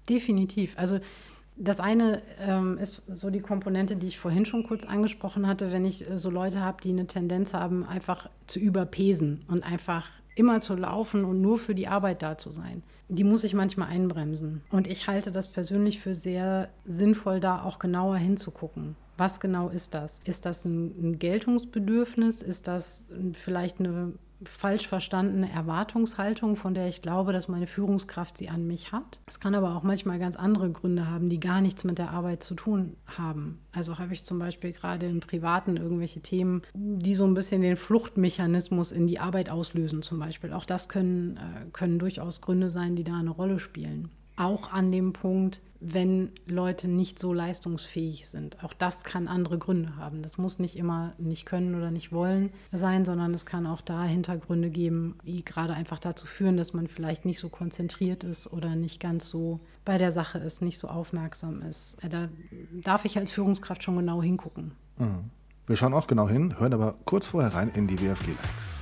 Definitiv. 0.10 0.78
Also 0.78 1.00
das 1.56 1.80
eine 1.80 2.22
ähm, 2.38 2.78
ist 2.78 3.02
so 3.08 3.30
die 3.30 3.40
Komponente, 3.40 3.96
die 3.96 4.08
ich 4.08 4.20
vorhin 4.20 4.46
schon 4.46 4.68
kurz 4.68 4.84
angesprochen 4.84 5.48
hatte, 5.48 5.72
wenn 5.72 5.86
ich 5.86 6.10
äh, 6.10 6.18
so 6.18 6.30
Leute 6.30 6.60
habe, 6.60 6.82
die 6.84 6.90
eine 6.90 7.08
Tendenz 7.08 7.54
haben, 7.54 7.86
einfach 7.86 8.30
zu 8.46 8.60
überpesen 8.60 9.46
und 9.48 9.64
einfach 9.64 10.10
immer 10.36 10.60
zu 10.60 10.76
laufen 10.76 11.24
und 11.24 11.40
nur 11.40 11.60
für 11.60 11.76
die 11.76 11.88
Arbeit 11.88 12.22
da 12.22 12.38
zu 12.38 12.52
sein. 12.52 12.84
Die 13.08 13.24
muss 13.24 13.46
ich 13.46 13.54
manchmal 13.54 13.88
einbremsen. 13.88 14.64
Und 14.70 14.88
ich 14.88 15.08
halte 15.08 15.32
das 15.32 15.48
persönlich 15.48 16.02
für 16.02 16.14
sehr 16.14 16.68
sinnvoll, 16.84 17.40
da 17.40 17.64
auch 17.64 17.80
genauer 17.80 18.18
hinzugucken. 18.18 18.98
Was 19.16 19.40
genau 19.40 19.70
ist 19.70 19.94
das? 19.94 20.20
Ist 20.26 20.46
das 20.46 20.66
ein, 20.66 20.88
ein 21.02 21.20
Geltungsbedürfnis? 21.20 22.42
Ist 22.42 22.68
das 22.68 23.06
vielleicht 23.32 23.80
eine 23.80 24.14
falsch 24.46 24.88
verstandene 24.88 25.52
Erwartungshaltung, 25.52 26.56
von 26.56 26.74
der 26.74 26.88
ich 26.88 27.02
glaube, 27.02 27.34
dass 27.34 27.48
meine 27.48 27.68
Führungskraft 27.68 28.38
sie 28.38 28.50
an 28.50 28.68
mich 28.68 28.92
hat. 28.92 29.20
Es 29.26 29.40
kann 29.40 29.56
aber 29.56 29.76
auch 29.76 29.84
manchmal 29.84 30.20
ganz 30.20 30.36
andere 30.36 30.72
Gründe 30.72 31.10
haben, 31.10 31.30
die 31.30 31.40
gar 31.40 31.62
nichts 31.62 31.84
mit 31.84 31.98
der 31.98 32.12
Arbeit 32.12 32.44
zu 32.44 32.56
tun 32.56 32.96
haben. 33.06 33.60
Also 33.72 34.00
habe 34.00 34.14
ich 34.14 34.24
zum 34.24 34.40
Beispiel 34.40 34.74
gerade 34.74 35.08
im 35.08 35.20
Privaten 35.20 35.78
irgendwelche 35.78 36.22
Themen, 36.22 36.62
die 36.74 37.16
so 37.16 37.26
ein 37.26 37.34
bisschen 37.34 37.62
den 37.62 37.78
Fluchtmechanismus 37.78 38.92
in 38.92 39.08
die 39.08 39.20
Arbeit 39.20 39.50
auslösen 39.50 40.02
zum 40.02 40.20
Beispiel. 40.20 40.54
Auch 40.54 40.66
das 40.66 40.90
können, 40.90 41.38
äh, 41.38 41.70
können 41.72 42.00
durchaus 42.00 42.42
Gründe 42.42 42.70
sein, 42.70 42.96
die 42.96 43.04
da 43.04 43.18
eine 43.18 43.32
Rolle 43.32 43.60
spielen. 43.60 44.10
Auch 44.36 44.72
an 44.72 44.92
dem 44.92 45.14
Punkt, 45.14 45.62
wenn 45.86 46.32
Leute 46.48 46.88
nicht 46.88 47.20
so 47.20 47.34
leistungsfähig 47.34 48.28
sind. 48.28 48.64
Auch 48.64 48.74
das 48.74 49.04
kann 49.04 49.28
andere 49.28 49.58
Gründe 49.58 49.98
haben. 49.98 50.24
Das 50.24 50.38
muss 50.38 50.58
nicht 50.58 50.78
immer 50.78 51.14
nicht 51.18 51.46
können 51.46 51.76
oder 51.76 51.92
nicht 51.92 52.14
wollen 52.14 52.52
sein, 52.72 53.04
sondern 53.04 53.34
es 53.34 53.46
kann 53.46 53.68
auch 53.68 53.82
da 53.82 54.04
Hintergründe 54.04 54.70
geben, 54.70 55.18
die 55.26 55.44
gerade 55.44 55.74
einfach 55.74 56.00
dazu 56.00 56.26
führen, 56.26 56.56
dass 56.56 56.74
man 56.74 56.88
vielleicht 56.88 57.26
nicht 57.26 57.40
so 57.40 57.50
konzentriert 57.50 58.24
ist 58.24 58.52
oder 58.52 58.76
nicht 58.76 59.02
ganz 59.02 59.28
so 59.28 59.60
bei 59.84 59.98
der 59.98 60.14
Sache 60.14 60.38
ist, 60.38 60.62
nicht 60.62 60.80
so 60.80 60.88
aufmerksam 60.88 61.62
ist. 61.62 61.98
Da 62.10 62.30
darf 62.72 63.04
ich 63.04 63.18
als 63.18 63.32
Führungskraft 63.32 63.84
schon 63.84 63.98
genau 63.98 64.24
hingucken. 64.24 64.72
Mhm. 64.98 65.30
Wir 65.68 65.76
schauen 65.76 65.94
auch 65.94 66.08
genau 66.08 66.30
hin, 66.30 66.60
hören 66.60 66.74
aber 66.74 66.96
kurz 67.06 67.26
vorher 67.26 67.54
rein 67.54 67.70
in 67.74 67.88
die 67.88 68.00
WFG-Likes. 68.00 68.78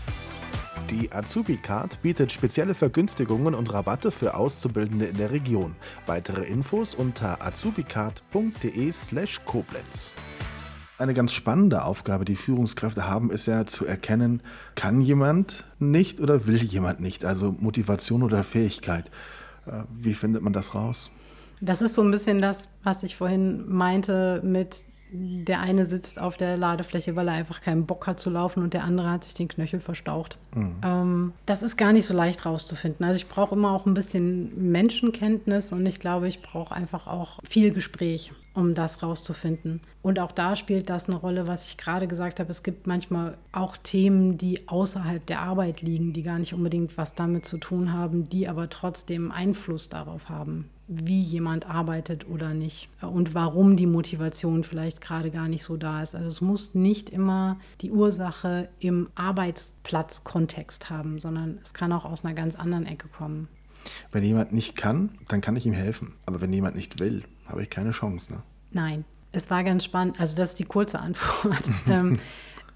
Die 0.91 1.09
Azubi-Card 1.09 2.01
bietet 2.01 2.33
spezielle 2.33 2.75
Vergünstigungen 2.75 3.55
und 3.55 3.73
Rabatte 3.73 4.11
für 4.11 4.35
Auszubildende 4.35 5.05
in 5.05 5.15
der 5.15 5.31
Region. 5.31 5.73
Weitere 6.05 6.43
Infos 6.43 6.95
unter 6.95 7.41
azubicard.de/slash 7.41 9.45
Koblenz. 9.45 10.11
Eine 10.97 11.13
ganz 11.13 11.31
spannende 11.31 11.85
Aufgabe, 11.85 12.25
die 12.25 12.35
Führungskräfte 12.35 13.07
haben, 13.07 13.31
ist 13.31 13.45
ja 13.45 13.65
zu 13.65 13.85
erkennen, 13.85 14.41
kann 14.75 14.99
jemand 14.99 15.63
nicht 15.79 16.19
oder 16.19 16.45
will 16.45 16.61
jemand 16.61 16.99
nicht, 16.99 17.23
also 17.23 17.55
Motivation 17.57 18.21
oder 18.21 18.43
Fähigkeit. 18.43 19.09
Äh, 19.67 19.83
wie 19.97 20.13
findet 20.13 20.43
man 20.43 20.51
das 20.51 20.75
raus? 20.75 21.09
Das 21.61 21.81
ist 21.81 21.93
so 21.93 22.01
ein 22.01 22.11
bisschen 22.11 22.39
das, 22.39 22.67
was 22.83 23.03
ich 23.03 23.15
vorhin 23.15 23.63
meinte 23.69 24.41
mit 24.43 24.83
der 25.13 25.59
eine 25.59 25.85
sitzt 25.85 26.19
auf 26.19 26.37
der 26.37 26.55
Ladefläche, 26.55 27.15
weil 27.15 27.27
er 27.27 27.33
einfach 27.33 27.61
keinen 27.61 27.85
Bock 27.85 28.07
hat 28.07 28.19
zu 28.19 28.29
laufen 28.29 28.63
und 28.63 28.73
der 28.73 28.83
andere 28.83 29.09
hat 29.09 29.25
sich 29.25 29.33
den 29.33 29.49
Knöchel 29.49 29.79
verstaucht. 29.79 30.37
Mhm. 30.55 30.75
Ähm, 30.83 31.33
das 31.45 31.63
ist 31.63 31.77
gar 31.77 31.91
nicht 31.91 32.05
so 32.05 32.13
leicht 32.13 32.45
rauszufinden. 32.45 33.05
Also 33.05 33.17
ich 33.17 33.27
brauche 33.27 33.55
immer 33.55 33.71
auch 33.71 33.85
ein 33.85 33.93
bisschen 33.93 34.71
Menschenkenntnis 34.71 35.73
und 35.73 35.85
ich 35.85 35.99
glaube, 35.99 36.27
ich 36.27 36.41
brauche 36.41 36.73
einfach 36.73 37.07
auch 37.07 37.39
viel 37.43 37.73
Gespräch, 37.73 38.31
um 38.53 38.73
das 38.73 39.03
rauszufinden. 39.03 39.81
Und 40.01 40.19
auch 40.19 40.31
da 40.31 40.55
spielt 40.55 40.89
das 40.89 41.09
eine 41.09 41.17
Rolle, 41.17 41.45
was 41.45 41.67
ich 41.67 41.77
gerade 41.77 42.07
gesagt 42.07 42.39
habe. 42.39 42.49
Es 42.49 42.63
gibt 42.63 42.87
manchmal 42.87 43.37
auch 43.51 43.75
Themen, 43.77 44.37
die 44.37 44.67
außerhalb 44.67 45.25
der 45.25 45.41
Arbeit 45.41 45.81
liegen, 45.81 46.13
die 46.13 46.23
gar 46.23 46.39
nicht 46.39 46.53
unbedingt 46.53 46.97
was 46.97 47.15
damit 47.15 47.45
zu 47.45 47.57
tun 47.57 47.91
haben, 47.91 48.23
die 48.23 48.47
aber 48.47 48.69
trotzdem 48.69 49.31
Einfluss 49.31 49.89
darauf 49.89 50.29
haben 50.29 50.69
wie 50.93 51.21
jemand 51.21 51.69
arbeitet 51.69 52.27
oder 52.27 52.53
nicht 52.53 52.89
und 53.01 53.33
warum 53.33 53.77
die 53.77 53.87
Motivation 53.87 54.65
vielleicht 54.65 54.99
gerade 54.99 55.31
gar 55.31 55.47
nicht 55.47 55.63
so 55.63 55.77
da 55.77 56.01
ist. 56.03 56.15
Also 56.15 56.27
es 56.27 56.41
muss 56.41 56.75
nicht 56.75 57.09
immer 57.09 57.57
die 57.79 57.91
Ursache 57.91 58.67
im 58.79 59.07
Arbeitsplatzkontext 59.15 60.89
haben, 60.89 61.19
sondern 61.19 61.59
es 61.63 61.73
kann 61.73 61.93
auch 61.93 62.03
aus 62.03 62.25
einer 62.25 62.33
ganz 62.33 62.55
anderen 62.55 62.85
Ecke 62.85 63.07
kommen. 63.07 63.47
Wenn 64.11 64.23
jemand 64.23 64.51
nicht 64.51 64.75
kann, 64.75 65.17
dann 65.29 65.39
kann 65.39 65.55
ich 65.55 65.65
ihm 65.65 65.73
helfen. 65.73 66.13
Aber 66.25 66.41
wenn 66.41 66.51
jemand 66.51 66.75
nicht 66.75 66.99
will, 66.99 67.23
habe 67.47 67.63
ich 67.63 67.69
keine 67.69 67.91
Chance. 67.91 68.33
Ne? 68.33 68.43
Nein, 68.71 69.05
es 69.31 69.49
war 69.49 69.63
ganz 69.63 69.85
spannend. 69.85 70.19
Also 70.19 70.35
das 70.35 70.49
ist 70.49 70.59
die 70.59 70.65
kurze 70.65 70.99
Antwort. 70.99 71.63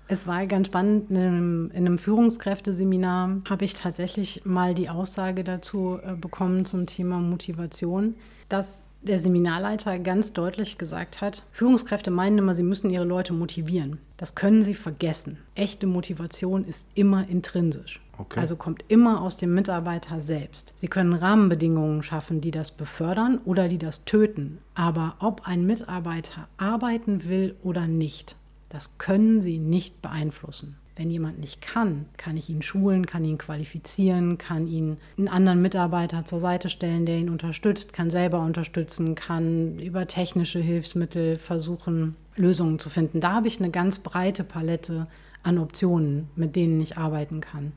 Es 0.08 0.28
war 0.28 0.46
ganz 0.46 0.68
spannend, 0.68 1.10
in 1.10 1.18
einem, 1.18 1.72
in 1.72 1.86
einem 1.86 1.98
Führungskräfteseminar 1.98 3.42
habe 3.50 3.66
ich 3.66 3.74
tatsächlich 3.74 4.46
mal 4.46 4.76
die 4.76 4.90
Aussage 4.90 5.44
dazu 5.44 6.00
äh, 6.04 6.14
bekommen 6.14 6.66
zum 6.66 6.86
Thema 6.86 7.20
Motivation, 7.20 8.16
dass 8.48 8.82
der 9.02 9.20
Seminarleiter 9.20 10.00
ganz 10.00 10.34
deutlich 10.34 10.78
gesagt 10.78 11.22
hat, 11.22 11.44
Führungskräfte 11.52 12.12
meinen 12.12 12.40
immer, 12.40 12.56
sie 12.56 12.64
müssen 12.64 12.90
ihre 12.90 13.04
Leute 13.04 13.34
motivieren. 13.34 14.00
Das 14.18 14.36
können 14.36 14.64
sie 14.64 14.74
vergessen. 14.74 15.38
Echte 15.54 15.88
Motivation 15.88 16.66
ist 16.66 16.88
immer 16.96 17.28
intrinsisch. 17.28 18.02
Okay. 18.18 18.40
Also 18.40 18.56
kommt 18.56 18.86
immer 18.88 19.22
aus 19.22 19.38
dem 19.38 19.54
Mitarbeiter 19.54 20.22
selbst. 20.22 20.72
Sie 20.76 20.88
können 20.88 21.14
Rahmenbedingungen 21.14 22.02
schaffen, 22.02 22.42
die 22.42 22.52
das 22.52 22.72
befördern 22.72 23.40
oder 23.46 23.68
die 23.68 23.78
das 23.78 24.06
töten. 24.06 24.60
Aber 24.74 25.16
ob 25.20 25.48
ein 25.48 25.66
Mitarbeiter 25.66 26.48
arbeiten 26.58 27.28
will 27.28 27.56
oder 27.62 27.88
nicht, 27.88 28.36
das 28.76 28.98
können 28.98 29.42
sie 29.42 29.58
nicht 29.58 30.02
beeinflussen. 30.02 30.76
Wenn 30.98 31.10
jemand 31.10 31.40
nicht 31.40 31.62
kann, 31.62 32.06
kann 32.18 32.36
ich 32.36 32.50
ihn 32.50 32.62
schulen, 32.62 33.06
kann 33.06 33.24
ihn 33.24 33.38
qualifizieren, 33.38 34.38
kann 34.38 34.68
ihn 34.68 34.98
einen 35.18 35.30
anderen 35.30 35.62
Mitarbeiter 35.62 36.26
zur 36.26 36.42
Seite 36.42 36.68
stellen, 36.68 37.06
der 37.06 37.18
ihn 37.18 37.30
unterstützt, 37.30 37.94
kann 37.94 38.10
selber 38.10 38.42
unterstützen, 38.42 39.16
kann 39.16 39.80
über 39.80 40.08
technische 40.08 40.60
Hilfsmittel 40.60 41.38
versuchen, 41.38 42.16
Lösungen 42.36 42.80
zu 42.80 42.90
finden. 42.90 43.22
Da 43.22 43.32
habe 43.32 43.48
ich 43.48 43.60
eine 43.60 43.72
ganz 43.72 44.00
breite 44.00 44.44
Palette 44.44 45.08
an 45.42 45.58
Optionen, 45.58 46.28
mit 46.36 46.58
denen 46.58 46.82
ich 46.82 46.98
arbeiten 46.98 47.40
kann. 47.40 47.72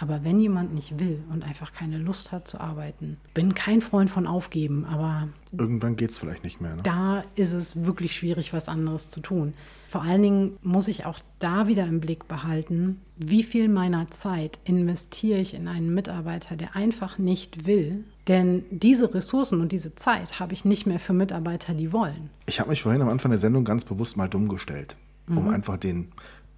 Aber 0.00 0.24
wenn 0.24 0.40
jemand 0.40 0.72
nicht 0.72 0.98
will 0.98 1.22
und 1.30 1.44
einfach 1.44 1.72
keine 1.72 1.98
Lust 1.98 2.32
hat 2.32 2.48
zu 2.48 2.58
arbeiten, 2.58 3.18
bin 3.34 3.54
kein 3.54 3.82
Freund 3.82 4.08
von 4.08 4.26
Aufgeben, 4.26 4.86
aber. 4.86 5.28
Irgendwann 5.52 5.96
geht 5.96 6.10
es 6.10 6.16
vielleicht 6.16 6.42
nicht 6.42 6.58
mehr. 6.58 6.76
Ne? 6.76 6.82
Da 6.82 7.22
ist 7.34 7.52
es 7.52 7.84
wirklich 7.84 8.16
schwierig, 8.16 8.54
was 8.54 8.68
anderes 8.68 9.10
zu 9.10 9.20
tun. 9.20 9.52
Vor 9.88 10.02
allen 10.02 10.22
Dingen 10.22 10.56
muss 10.62 10.88
ich 10.88 11.04
auch 11.04 11.18
da 11.38 11.68
wieder 11.68 11.86
im 11.86 12.00
Blick 12.00 12.28
behalten, 12.28 13.02
wie 13.16 13.42
viel 13.42 13.68
meiner 13.68 14.08
Zeit 14.08 14.58
investiere 14.64 15.40
ich 15.40 15.52
in 15.52 15.68
einen 15.68 15.92
Mitarbeiter, 15.92 16.56
der 16.56 16.76
einfach 16.76 17.18
nicht 17.18 17.66
will. 17.66 18.04
Denn 18.26 18.64
diese 18.70 19.12
Ressourcen 19.12 19.60
und 19.60 19.70
diese 19.72 19.96
Zeit 19.96 20.40
habe 20.40 20.54
ich 20.54 20.64
nicht 20.64 20.86
mehr 20.86 20.98
für 20.98 21.12
Mitarbeiter, 21.12 21.74
die 21.74 21.92
wollen. 21.92 22.30
Ich 22.46 22.58
habe 22.58 22.70
mich 22.70 22.82
vorhin 22.82 23.02
am 23.02 23.08
Anfang 23.10 23.32
der 23.32 23.38
Sendung 23.38 23.64
ganz 23.64 23.84
bewusst 23.84 24.16
mal 24.16 24.28
dumm 24.28 24.48
gestellt, 24.48 24.96
um 25.28 25.44
mhm. 25.44 25.50
einfach 25.50 25.76
den 25.76 26.12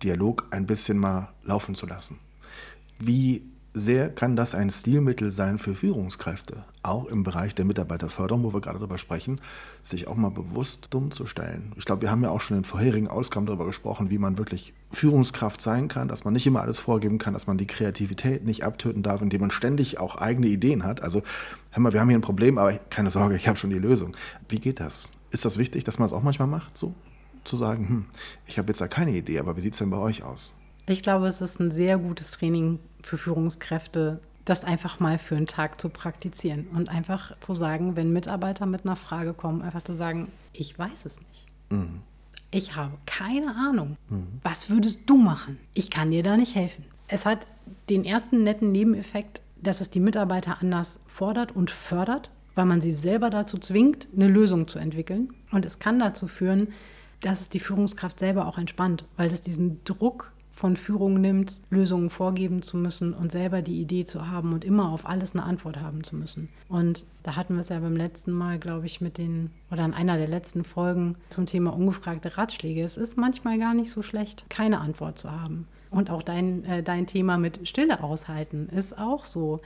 Dialog 0.05 0.47
ein 0.51 0.67
bisschen 0.67 0.99
mal 0.99 1.33
laufen 1.43 1.75
zu 1.75 1.87
lassen. 1.87 2.19
Wie 2.99 3.53
sehr 3.75 4.11
kann 4.11 4.37
das 4.37 4.55
ein 4.55 4.69
Stilmittel 4.69 5.31
sein 5.31 5.59
für 5.59 5.75
Führungskräfte, 5.75 6.65
auch 6.83 7.07
im 7.07 7.23
Bereich 7.23 7.55
der 7.55 7.65
Mitarbeiterförderung, 7.65 8.45
wo 8.45 8.53
wir 8.53 8.61
gerade 8.61 8.79
darüber 8.79 8.99
sprechen, 8.99 9.41
sich 9.83 10.09
auch 10.09 10.17
mal 10.17 10.31
bewusst 10.31 10.89
dumm 10.91 11.11
zu 11.11 11.25
stellen. 11.25 11.73
Ich 11.77 11.87
glaube, 11.87 12.03
wir 12.03 12.11
haben 12.11 12.23
ja 12.23 12.31
auch 12.31 12.41
schon 12.43 12.59
in 12.59 12.65
vorherigen 12.65 13.09
Ausgaben 13.09 13.47
darüber 13.47 13.65
gesprochen, 13.65 14.11
wie 14.11 14.19
man 14.19 14.37
wirklich 14.37 14.75
Führungskraft 14.91 15.63
sein 15.63 15.89
kann, 15.89 16.09
dass 16.09 16.25
man 16.25 16.35
nicht 16.35 16.47
immer 16.47 16.61
alles 16.61 16.79
vorgeben 16.81 17.17
kann, 17.17 17.33
dass 17.33 17.47
man 17.47 17.57
die 17.57 17.67
Kreativität 17.67 18.45
nicht 18.45 18.63
abtöten 18.63 19.03
darf, 19.03 19.23
indem 19.23 19.41
man 19.41 19.51
ständig 19.51 19.99
auch 19.99 20.17
eigene 20.17 20.49
Ideen 20.49 20.85
hat. 20.85 21.03
Also, 21.03 21.23
hör 21.71 21.83
mal, 21.83 21.95
wir 21.95 22.01
haben 22.01 22.09
hier 22.09 22.19
ein 22.19 22.23
Problem, 22.23 22.59
aber 22.59 22.75
keine 22.75 23.11
Sorge, 23.11 23.37
ich 23.37 23.49
habe 23.49 23.59
schon 23.59 23.71
die 23.71 23.79
Lösung. 23.79 24.13
Wie 24.49 24.61
geht 24.61 24.81
das? 24.81 25.09
Ist 25.31 25.47
das 25.47 25.57
wichtig, 25.57 25.85
dass 25.85 25.99
man 25.99 26.07
es 26.07 26.13
auch 26.13 26.23
manchmal 26.23 26.49
macht, 26.49 26.77
so 26.77 26.95
zu 27.45 27.57
sagen, 27.57 27.89
hm, 27.89 28.05
ich 28.47 28.59
habe 28.59 28.69
jetzt 28.69 28.83
da 28.83 28.87
keine 28.87 29.13
Idee, 29.13 29.39
aber 29.39 29.57
wie 29.57 29.61
sieht 29.61 29.73
es 29.73 29.79
denn 29.79 29.91
bei 29.91 29.97
euch 29.97 30.23
aus? 30.23 30.53
Ich 30.87 31.03
glaube, 31.03 31.27
es 31.27 31.41
ist 31.41 31.61
ein 31.61 31.71
sehr 31.71 31.99
gutes 31.99 32.33
Training 32.33 32.81
für 33.03 33.19
Führungskräfte, 33.19 34.21
das 34.45 34.65
einfach 34.65 34.99
mal 34.99 35.19
für 35.19 35.37
einen 35.37 35.47
Tag 35.47 35.81
zu 35.81 35.89
praktizieren 35.89 36.67
und 36.75 36.89
einfach 36.89 37.39
zu 37.41 37.55
sagen, 37.55 37.95
wenn 37.95 38.13
Mitarbeiter 38.13 38.67
mit 38.67 38.85
einer 38.85 38.97
Frage 38.97 39.35
kommen, 39.35 39.63
einfach 39.63 39.83
zu 39.83 39.95
sagen, 39.95 40.33
ich 40.53 40.77
weiß 40.77 41.07
es 41.07 41.21
nicht. 41.21 41.47
Mhm. 41.71 42.03
Ich 42.51 42.77
habe 42.77 42.93
keine 43.07 43.55
Ahnung. 43.55 43.97
Mhm. 44.11 44.41
Was 44.43 44.69
würdest 44.69 45.09
du 45.09 45.17
machen? 45.17 45.59
Ich 45.75 45.91
kann 45.91 46.11
dir 46.11 46.23
da 46.23 46.37
nicht 46.37 46.55
helfen. 46.55 46.85
Es 47.09 47.25
hat 47.25 47.47
den 47.89 48.05
ersten 48.05 48.43
netten 48.43 48.73
Nebeneffekt, 48.73 49.43
dass 49.63 49.81
es 49.81 49.91
die 49.91 50.01
Mitarbeiter 50.01 50.61
anders 50.61 51.01
fordert 51.07 51.55
und 51.55 51.71
fördert, 51.71 52.31
weil 52.55 52.67
man 52.67 52.81
sie 52.81 52.93
selber 52.93 53.31
dazu 53.31 53.59
zwingt, 53.59 54.09
eine 54.15 54.29
Lösung 54.29 54.67
zu 54.67 54.79
entwickeln. 54.79 55.33
Und 55.53 55.65
es 55.65 55.79
kann 55.79 55.99
dazu 55.99 56.27
führen, 56.27 56.69
dass 57.21 57.41
es 57.41 57.49
die 57.49 57.61
Führungskraft 57.61 58.19
selber 58.19 58.47
auch 58.47 58.59
entspannt, 58.59 59.05
weil 59.17 59.33
es 59.33 59.41
diesen 59.41 59.83
Druck 59.85 60.33
von 60.55 60.77
Führung 60.77 61.21
nimmt, 61.21 61.61
Lösungen 61.71 62.11
vorgeben 62.11 62.63
zu 62.63 62.77
müssen 62.77 63.15
und 63.15 63.33
selber 63.33 63.63
die 63.63 63.81
Idee 63.81 64.05
zu 64.05 64.29
haben 64.29 64.53
und 64.53 64.65
immer 64.65 64.91
auf 64.91 65.07
alles 65.07 65.35
eine 65.35 65.45
Antwort 65.45 65.81
haben 65.81 66.05
zu 66.05 66.17
müssen. 66.17 66.49
Und 66.69 67.05
da 67.23 67.37
hatten 67.37 67.55
wir 67.55 67.61
es 67.61 67.71
ja 67.71 67.81
beim 67.81 67.97
letzten 67.97 68.33
Mal, 68.33 68.59
glaube 68.59 68.87
ich, 68.87 69.01
mit 69.01 69.19
den, 69.19 69.51
oder 69.71 69.85
in 69.85 69.95
einer 69.95 70.19
der 70.19 70.29
letzten 70.29 70.65
Folgen 70.65 71.17
zum 71.29 71.47
Thema 71.47 71.73
ungefragte 71.73 72.37
Ratschläge. 72.37 72.83
Es 72.83 72.97
ist 72.97 73.17
manchmal 73.17 73.59
gar 73.59 73.75
nicht 73.75 73.91
so 73.91 74.03
schlecht, 74.03 74.49
keine 74.51 74.81
Antwort 74.81 75.19
zu 75.19 75.31
haben. 75.31 75.67
Und 75.91 76.11
auch 76.11 76.23
dein, 76.23 76.65
äh, 76.65 76.83
dein 76.83 77.07
Thema 77.07 77.39
mit 77.39 77.67
Stille 77.69 78.03
aushalten 78.03 78.69
ist 78.69 78.97
auch 78.97 79.25
so. 79.25 79.61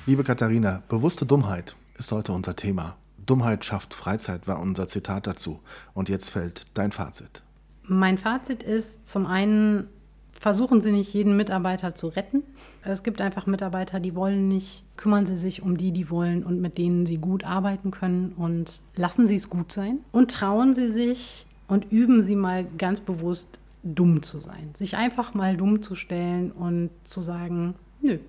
Liebe 0.06 0.26
Katharina, 0.26 0.84
bewusste 0.90 1.26
Dummheit 1.26 1.78
ist 1.98 2.12
heute 2.12 2.34
unser 2.34 2.58
Thema. 2.58 2.98
Dummheit 3.26 3.64
schafft 3.64 3.94
Freizeit 3.94 4.50
war 4.50 4.60
unser 4.60 4.90
Zitat 4.90 5.28
dazu. 5.28 5.62
Und 5.94 6.10
jetzt 6.10 6.30
fällt 6.30 6.64
dein 6.74 6.92
Fazit. 6.92 7.42
Mein 7.84 8.18
Fazit 8.18 8.64
ist 8.64 9.08
zum 9.08 9.26
einen, 9.26 9.88
versuchen 10.34 10.82
Sie 10.82 10.92
nicht 10.92 11.14
jeden 11.14 11.38
Mitarbeiter 11.38 11.96
zu 11.96 12.10
retten. 12.10 12.44
Es 12.84 13.04
gibt 13.04 13.22
einfach 13.22 13.46
Mitarbeiter, 13.46 14.02
die 14.02 14.14
wollen 14.14 14.50
nicht. 14.50 14.84
Kümmern 14.98 15.26
Sie 15.26 15.38
sich 15.38 15.62
um 15.62 15.78
die, 15.78 15.94
die 15.94 16.10
wollen 16.10 16.44
und 16.44 16.60
mit 16.60 16.78
denen 16.78 17.06
Sie 17.06 17.16
gut 17.16 17.46
arbeiten 17.46 17.90
können 17.90 18.34
und 18.34 18.82
lassen 18.96 19.26
Sie 19.26 19.36
es 19.36 19.50
gut 19.50 19.72
sein. 19.72 20.00
Und 20.12 20.32
trauen 20.32 20.74
Sie 20.74 20.90
sich 20.92 21.46
und 21.70 21.94
üben 21.94 22.24
Sie 22.24 22.36
mal 22.36 22.66
ganz 22.78 23.00
bewusst 23.00 23.58
dumm 23.84 24.22
zu 24.22 24.42
sein. 24.42 24.72
Sich 24.74 24.98
einfach 24.98 25.34
mal 25.34 25.56
dumm 25.56 25.82
zu 25.82 25.96
stellen 25.96 26.52
und 26.52 26.90
zu 27.06 27.22
sagen, 27.22 27.76
nö, 28.02 28.20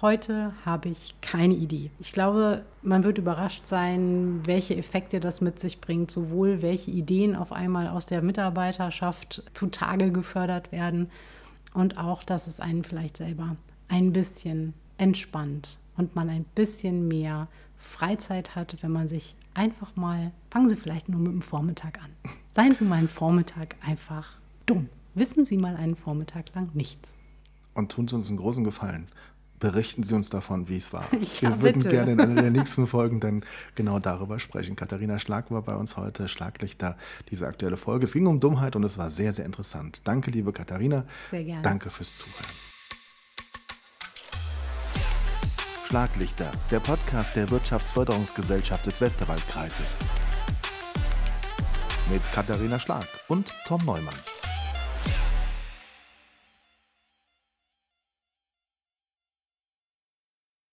Heute 0.00 0.52
habe 0.64 0.90
ich 0.90 1.20
keine 1.20 1.54
Idee. 1.54 1.90
Ich 1.98 2.12
glaube, 2.12 2.64
man 2.82 3.02
wird 3.02 3.18
überrascht 3.18 3.66
sein, 3.66 4.42
welche 4.44 4.76
Effekte 4.76 5.18
das 5.18 5.40
mit 5.40 5.58
sich 5.58 5.80
bringt, 5.80 6.12
sowohl 6.12 6.62
welche 6.62 6.92
Ideen 6.92 7.34
auf 7.34 7.50
einmal 7.50 7.88
aus 7.88 8.06
der 8.06 8.22
Mitarbeiterschaft 8.22 9.42
zutage 9.54 10.12
gefördert 10.12 10.70
werden 10.70 11.10
und 11.74 11.98
auch, 11.98 12.22
dass 12.22 12.46
es 12.46 12.60
einen 12.60 12.84
vielleicht 12.84 13.16
selber 13.16 13.56
ein 13.88 14.12
bisschen 14.12 14.72
entspannt 14.98 15.78
und 15.96 16.14
man 16.14 16.28
ein 16.28 16.44
bisschen 16.54 17.08
mehr 17.08 17.48
Freizeit 17.76 18.54
hat, 18.54 18.76
wenn 18.82 18.92
man 18.92 19.08
sich 19.08 19.34
einfach 19.52 19.96
mal, 19.96 20.30
fangen 20.48 20.68
Sie 20.68 20.76
vielleicht 20.76 21.08
nur 21.08 21.18
mit 21.18 21.32
dem 21.32 21.42
Vormittag 21.42 21.98
an. 22.04 22.10
Seien 22.52 22.72
Sie 22.72 22.84
mal 22.84 22.98
einen 22.98 23.08
Vormittag 23.08 23.74
einfach 23.84 24.34
dumm. 24.64 24.90
Wissen 25.14 25.44
Sie 25.44 25.56
mal 25.56 25.74
einen 25.74 25.96
Vormittag 25.96 26.54
lang 26.54 26.70
nichts. 26.74 27.16
Und 27.74 27.90
tun 27.90 28.06
Sie 28.06 28.14
uns 28.14 28.28
einen 28.28 28.38
großen 28.38 28.62
Gefallen 28.62 29.08
berichten 29.58 30.02
Sie 30.02 30.14
uns 30.14 30.28
davon, 30.30 30.68
wie 30.68 30.76
es 30.76 30.92
war. 30.92 31.06
Ja, 31.40 31.50
Wir 31.50 31.62
würden 31.62 31.82
bitte. 31.82 31.90
gerne 31.90 32.12
in 32.12 32.20
einer 32.20 32.42
der 32.42 32.50
nächsten 32.50 32.86
Folgen 32.88 33.20
dann 33.20 33.44
genau 33.74 33.98
darüber 33.98 34.38
sprechen. 34.38 34.76
Katharina 34.76 35.18
Schlag 35.18 35.50
war 35.50 35.62
bei 35.62 35.74
uns 35.74 35.96
heute, 35.96 36.28
Schlaglichter, 36.28 36.96
diese 37.30 37.46
aktuelle 37.46 37.76
Folge. 37.76 38.04
Es 38.04 38.12
ging 38.12 38.26
um 38.26 38.40
Dummheit 38.40 38.76
und 38.76 38.84
es 38.84 38.98
war 38.98 39.10
sehr, 39.10 39.32
sehr 39.32 39.44
interessant. 39.46 40.06
Danke, 40.06 40.30
liebe 40.30 40.52
Katharina. 40.52 41.04
Sehr 41.30 41.44
gerne. 41.44 41.62
Danke 41.62 41.90
fürs 41.90 42.18
Zuhören. 42.18 42.44
Schlaglichter, 45.86 46.50
der 46.70 46.80
Podcast 46.80 47.34
der 47.34 47.50
Wirtschaftsförderungsgesellschaft 47.50 48.84
des 48.86 49.00
Westerwaldkreises. 49.00 49.96
Mit 52.10 52.22
Katharina 52.32 52.78
Schlag 52.78 53.06
und 53.28 53.52
Tom 53.66 53.82
Neumann. 53.84 54.14